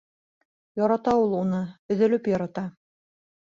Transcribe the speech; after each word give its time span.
Ярата 0.81 1.13
ул 1.25 1.37
уны, 1.41 1.61
өҙөлөп 1.97 2.33
ярата. 2.35 2.69